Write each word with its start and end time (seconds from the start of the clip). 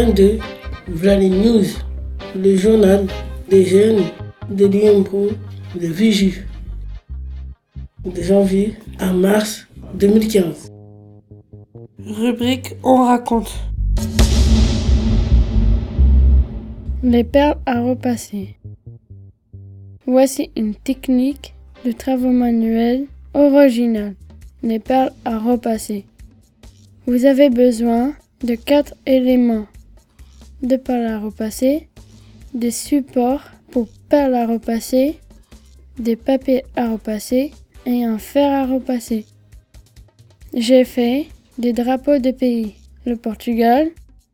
22, 0.00 0.38
Vladi 0.88 1.28
News, 1.28 1.66
le 2.34 2.56
journal 2.56 3.06
des 3.50 3.66
jeunes 3.66 4.02
de 4.48 4.64
l'IMPRO 4.64 5.28
de 5.78 5.86
Vigie, 5.88 6.36
de 8.06 8.22
janvier 8.22 8.76
à 8.98 9.12
mars 9.12 9.66
2015. 9.92 10.72
Rubrique 12.02 12.76
On 12.82 13.04
raconte. 13.04 13.52
Les 17.02 17.24
perles 17.24 17.58
à 17.66 17.82
repasser. 17.82 18.56
Voici 20.06 20.50
une 20.56 20.76
technique 20.76 21.54
de 21.84 21.92
travaux 21.92 22.32
manuels 22.32 23.04
originale. 23.34 24.14
Les 24.62 24.78
perles 24.78 25.12
à 25.26 25.38
repasser. 25.38 26.06
Vous 27.06 27.26
avez 27.26 27.50
besoin 27.50 28.14
de 28.42 28.54
quatre 28.54 28.94
éléments. 29.04 29.66
De 30.62 30.76
perles 30.76 31.06
à 31.06 31.18
repasser, 31.18 31.88
des 32.54 32.70
supports 32.70 33.44
pour 33.70 33.88
perles 34.08 34.34
à 34.34 34.46
repasser, 34.46 35.18
des 35.98 36.16
papiers 36.16 36.64
à 36.76 36.90
repasser 36.90 37.52
et 37.86 38.04
un 38.04 38.18
fer 38.18 38.52
à 38.52 38.66
repasser. 38.66 39.24
J'ai 40.54 40.84
fait 40.84 41.26
des 41.58 41.72
drapeaux 41.72 42.18
de 42.18 42.30
pays. 42.30 42.74
Le 43.06 43.16
Portugal, 43.16 43.88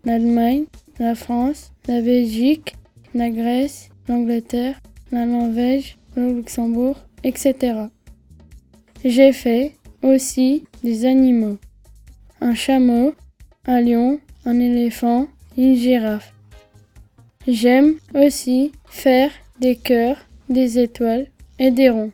l'Allemagne, 0.05 0.65
la 0.99 1.15
France, 1.15 1.73
la 1.87 2.01
Belgique, 2.01 2.77
la 3.15 3.30
Grèce, 3.30 3.91
l'Angleterre, 4.09 4.80
la 5.13 5.27
Norvège, 5.27 5.99
le 6.16 6.33
Luxembourg, 6.33 6.97
etc. 7.23 7.55
J'ai 9.05 9.33
fait 9.33 9.73
aussi 10.02 10.65
des 10.83 11.05
animaux. 11.05 11.59
Un 12.41 12.55
chameau, 12.55 13.15
un 13.66 13.80
lion, 13.80 14.21
un 14.45 14.59
éléphant, 14.59 15.29
une 15.57 15.74
girafe. 15.74 16.32
J'aime 17.46 17.95
aussi 18.15 18.73
faire 18.87 19.30
des 19.60 19.76
cœurs, 19.76 20.18
des 20.48 20.79
étoiles 20.79 21.26
et 21.59 21.71
des 21.71 21.88
ronds. 21.88 22.13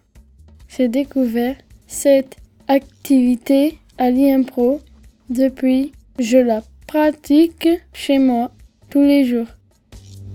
J'ai 0.68 0.88
découvert 0.88 1.56
cette 1.86 2.36
activité 2.68 3.78
à 3.98 4.10
l'IMPRO 4.10 4.80
depuis 5.28 5.92
je 6.18 6.38
la 6.38 6.62
pratique 6.86 7.68
chez 7.92 8.18
moi 8.18 8.50
tous 8.90 9.02
les 9.02 9.24
jours. 9.24 9.46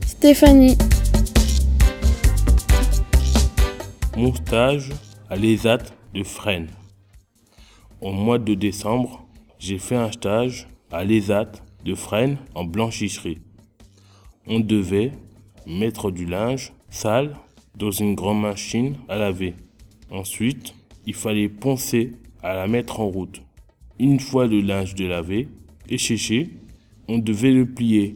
Stéphanie. 0.05 0.77
Mon 4.17 4.33
stage 4.33 4.91
à 5.29 5.35
l'ESAT 5.35 5.83
de 6.13 6.23
Fresnes. 6.23 6.71
Au 8.01 8.11
mois 8.11 8.39
de 8.39 8.55
décembre, 8.55 9.27
j'ai 9.59 9.77
fait 9.77 9.95
un 9.95 10.11
stage 10.11 10.67
à 10.91 11.03
l'ESAT 11.03 11.51
de 11.85 11.95
Fresnes 11.95 12.37
en 12.55 12.63
blanchisserie. 12.63 13.39
On 14.47 14.59
devait 14.59 15.11
mettre 15.65 16.11
du 16.11 16.25
linge 16.25 16.73
sale 16.89 17.35
dans 17.75 17.91
une 17.91 18.15
grande 18.15 18.41
machine 18.41 18.95
à 19.07 19.17
laver. 19.17 19.53
Ensuite, 20.09 20.73
il 21.05 21.13
fallait 21.13 21.49
poncer 21.49 22.13
à 22.43 22.53
la 22.53 22.67
mettre 22.67 22.99
en 22.99 23.07
route. 23.07 23.41
Une 23.99 24.19
fois 24.19 24.47
le 24.47 24.61
linge 24.61 24.95
de 24.95 25.05
laver 25.05 25.47
et 25.89 25.97
séché, 25.97 26.49
on 27.07 27.17
devait 27.17 27.51
le 27.51 27.65
plier. 27.65 28.15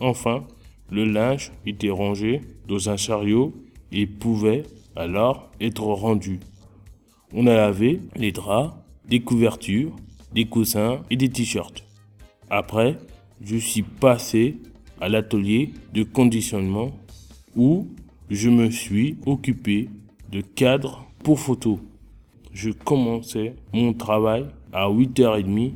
Enfin, 0.00 0.44
le 0.90 1.04
linge 1.04 1.52
était 1.64 1.90
rangé 1.90 2.40
dans 2.68 2.90
un 2.90 2.96
chariot 2.96 3.54
et 3.92 4.06
pouvait 4.06 4.64
alors 4.94 5.50
être 5.60 5.84
rendu. 5.84 6.40
On 7.32 7.46
a 7.46 7.54
lavé 7.54 8.00
les 8.14 8.32
draps, 8.32 8.74
des 9.08 9.20
couvertures, 9.20 9.94
des 10.32 10.46
coussins 10.46 11.02
et 11.10 11.16
des 11.16 11.28
t-shirts. 11.28 11.85
Après, 12.48 12.96
je 13.40 13.56
suis 13.56 13.82
passé 13.82 14.58
à 15.00 15.08
l'atelier 15.08 15.72
de 15.92 16.04
conditionnement 16.04 16.92
où 17.56 17.88
je 18.30 18.48
me 18.50 18.70
suis 18.70 19.16
occupé 19.26 19.88
de 20.30 20.40
cadres 20.40 21.04
pour 21.22 21.40
photos. 21.40 21.78
Je 22.52 22.70
commençais 22.70 23.54
mon 23.72 23.92
travail 23.92 24.46
à 24.72 24.88
8h30, 24.88 25.72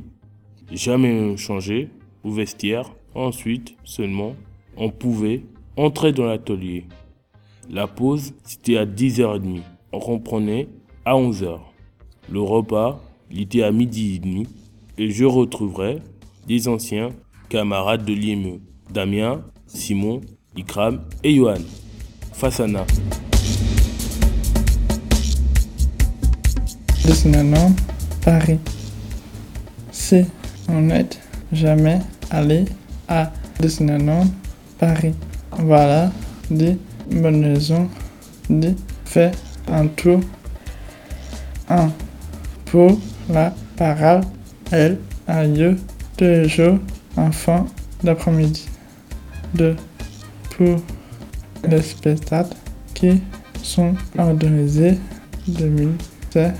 jamais 0.71 1.35
changé 1.37 1.89
au 2.23 2.31
vestiaire. 2.31 2.91
Ensuite, 3.13 3.75
seulement, 3.83 4.35
on 4.77 4.89
pouvait 4.89 5.43
entrer 5.75 6.13
dans 6.13 6.25
l'atelier. 6.25 6.85
La 7.69 7.87
pause, 7.87 8.33
c'était 8.43 8.77
à 8.77 8.85
10h30. 8.85 9.59
On 9.91 9.99
reprenait 9.99 10.69
à 11.03 11.15
11h. 11.15 11.59
Le 12.29 12.41
repas, 12.41 13.01
il 13.29 13.41
était 13.41 13.63
à 13.63 13.71
midi 13.71 14.15
et 14.15 14.19
demi. 14.19 14.47
Et 14.97 15.09
je 15.09 15.25
retrouverai 15.25 15.99
des 16.47 16.67
anciens 16.67 17.09
camarades 17.49 18.05
de 18.05 18.13
l'IME. 18.13 18.59
Damien, 18.91 19.41
Simon, 19.67 20.21
Ikram 20.55 21.01
et 21.23 21.33
Johan. 21.33 21.61
Fassana. 22.33 22.85
Disneyland 27.05 27.71
Paris. 28.23 28.59
Si 29.91 30.25
on 30.69 30.81
n'est 30.81 31.09
jamais 31.51 31.99
allé 32.29 32.65
à 33.07 33.31
Disneyland 33.59 34.25
Paris, 34.79 35.13
voilà 35.51 36.11
des 36.49 36.77
bonnes 37.09 37.43
raisons 37.43 37.89
de 38.49 38.73
faire 39.05 39.33
un 39.67 39.87
tour. 39.87 40.19
1. 41.69 41.91
Pour 42.65 42.97
la 43.29 43.53
parole, 43.77 44.21
elle 44.71 44.97
a 45.27 45.45
lieu 45.45 45.77
jours 46.19 46.79
en 47.17 47.31
fin 47.31 47.65
d'après-midi. 48.03 48.67
2. 49.55 49.75
Pour 50.55 50.77
les 51.67 51.81
spectacles 51.81 52.55
qui 52.93 53.21
sont 53.63 53.95
organisés 54.17 54.97
de 55.47 55.89
ces 56.29 56.51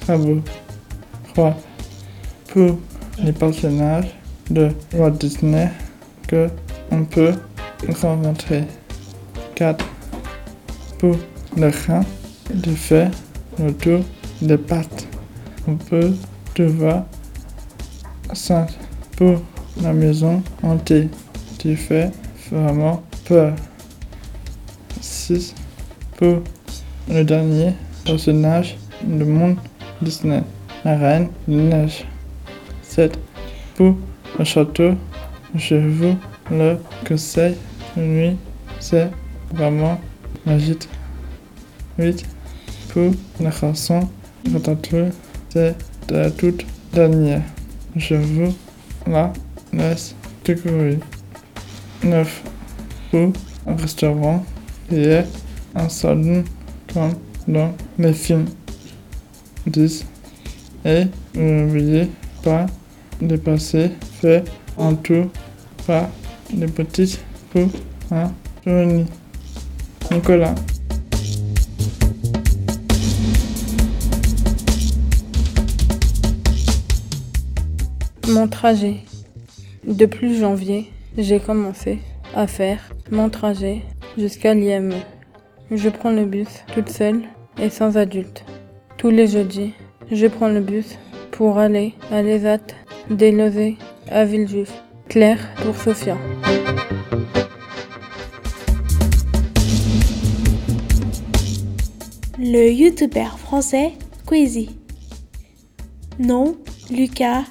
travaux. 0.00 0.40
3. 1.34 1.56
Pour 2.48 2.78
les 3.22 3.32
personnages 3.32 4.14
de 4.50 4.70
Walt 4.94 5.12
Disney 5.12 5.70
que 6.26 6.48
on 6.90 7.04
peut 7.04 7.34
rencontrer. 8.02 8.64
4. 9.54 9.84
Pour 10.98 11.16
le 11.56 11.68
rein 11.86 12.04
de 12.52 12.70
faire 12.70 13.10
le 13.58 13.72
tour 13.72 14.00
des 14.40 14.58
pattes. 14.58 15.06
On 15.66 15.76
peut 15.76 16.12
trouver 16.54 17.00
5. 18.32 18.70
Pour 19.22 19.40
la 19.80 19.92
maison 19.92 20.42
hantée 20.64 21.08
qui 21.56 21.76
fait 21.76 22.10
vraiment 22.50 23.04
peur. 23.24 23.54
6. 25.00 25.54
Pour 26.16 26.42
le 27.08 27.22
dernier 27.22 27.74
personnage 28.04 28.76
du 29.04 29.22
monde 29.22 29.58
Disney, 30.00 30.42
la 30.84 30.98
reine 30.98 31.28
de 31.46 31.54
neige. 31.54 32.04
7. 32.82 33.16
Pour 33.76 33.94
le 34.40 34.44
château, 34.44 34.94
je 35.54 35.76
vous 35.76 36.16
le 36.50 36.78
conseille. 37.06 37.54
Lui, 37.96 38.36
c'est 38.80 39.08
vraiment 39.54 40.00
magique. 40.44 40.88
8. 41.96 42.26
Pour 42.88 43.12
la 43.38 43.52
chanson 43.52 44.00
Ratatouille, 44.52 45.12
c'est 45.50 45.76
la 46.10 46.28
toute 46.28 46.66
dernière. 46.92 47.42
Je 47.94 48.16
vous 48.16 48.52
la 49.06 49.32
laisse 49.72 50.14
découvrir. 50.44 50.98
9. 52.02 52.42
Pour 53.10 53.32
un 53.66 53.76
restaurant 53.76 54.44
est 54.90 55.24
un 55.74 55.88
salon 55.88 56.44
comme 56.92 57.14
dans 57.46 57.74
les 57.98 58.12
films. 58.12 58.46
10. 59.66 60.04
Et 60.84 61.04
n'oubliez 61.34 62.10
pas 62.42 62.66
de 63.20 63.36
passer 63.36 63.90
fait 64.20 64.44
en 64.76 64.94
tout 64.94 65.30
par 65.86 66.08
les 66.54 66.66
petites 66.66 67.20
pour 67.52 67.68
un 68.10 68.32
journée. 68.66 69.06
Nicolas. 70.10 70.54
Mon 78.28 78.46
trajet. 78.46 78.98
Depuis 79.84 80.38
janvier, 80.38 80.90
j'ai 81.18 81.40
commencé 81.40 81.98
à 82.34 82.46
faire 82.46 82.92
mon 83.10 83.28
trajet 83.28 83.82
jusqu'à 84.16 84.54
l'IME. 84.54 84.94
Je 85.70 85.88
prends 85.88 86.12
le 86.12 86.24
bus 86.24 86.48
toute 86.72 86.88
seule 86.88 87.22
et 87.60 87.68
sans 87.68 87.96
adulte. 87.96 88.44
Tous 88.96 89.10
les 89.10 89.26
jeudis, 89.26 89.72
je 90.10 90.26
prends 90.28 90.48
le 90.48 90.60
bus 90.60 90.98
pour 91.32 91.58
aller 91.58 91.94
à 92.12 92.22
l'ESAT 92.22 92.60
des 93.10 93.76
à 94.08 94.24
Villejuif. 94.24 94.72
Claire 95.08 95.50
pour 95.56 95.76
Sophia. 95.76 96.16
Le 102.38 102.70
youtubeur 102.70 103.38
français 103.38 103.92
Queasy. 104.26 104.70
Nom 106.18 106.56
Lucas 106.90 107.44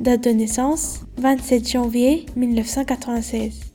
Date 0.00 0.24
de 0.24 0.30
naissance 0.30 1.00
27 1.16 1.66
janvier 1.66 2.26
1996. 2.36 3.72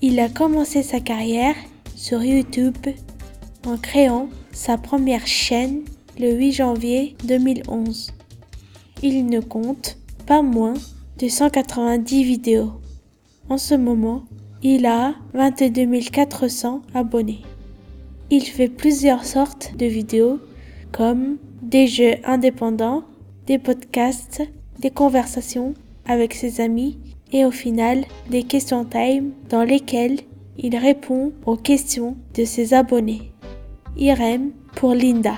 Il 0.00 0.20
a 0.20 0.28
commencé 0.28 0.84
sa 0.84 1.00
carrière 1.00 1.56
sur 1.96 2.22
YouTube 2.22 2.76
en 3.66 3.76
créant 3.76 4.28
sa 4.52 4.78
première 4.78 5.26
chaîne 5.26 5.82
le 6.20 6.34
8 6.34 6.52
janvier 6.52 7.16
2011. 7.24 8.12
Il 9.02 9.26
ne 9.26 9.40
compte 9.40 9.98
pas 10.24 10.42
moins 10.42 10.74
de 11.18 11.26
190 11.26 12.22
vidéos. 12.22 12.74
En 13.48 13.58
ce 13.58 13.74
moment, 13.74 14.22
il 14.62 14.86
a 14.86 15.14
22 15.34 16.00
400 16.12 16.82
abonnés. 16.94 17.42
Il 18.30 18.44
fait 18.44 18.68
plusieurs 18.68 19.24
sortes 19.24 19.74
de 19.76 19.86
vidéos 19.86 20.38
comme 20.92 21.38
des 21.60 21.88
jeux 21.88 22.14
indépendants, 22.24 23.02
des 23.46 23.58
podcasts, 23.58 24.42
des 24.78 24.90
conversations 24.90 25.74
avec 26.06 26.34
ses 26.34 26.60
amis 26.60 26.98
et 27.32 27.44
au 27.44 27.50
final 27.50 28.04
des 28.30 28.42
questions 28.42 28.84
time 28.84 29.32
dans 29.48 29.64
lesquelles 29.64 30.20
il 30.58 30.76
répond 30.76 31.32
aux 31.46 31.56
questions 31.56 32.16
de 32.34 32.44
ses 32.44 32.74
abonnés. 32.74 33.32
Irem 33.96 34.52
pour 34.74 34.94
Linda. 34.94 35.34